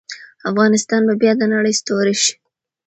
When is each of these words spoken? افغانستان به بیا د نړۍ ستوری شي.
افغانستان 0.49 1.01
به 1.07 1.13
بیا 1.21 1.31
د 1.37 1.41
نړۍ 1.53 1.73
ستوری 1.81 2.15
شي. 2.23 2.33